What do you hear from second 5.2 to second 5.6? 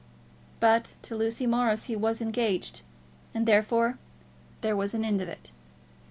of it.